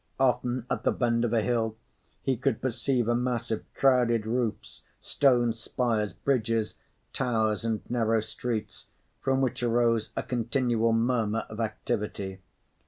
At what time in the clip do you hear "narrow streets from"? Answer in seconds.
7.87-9.41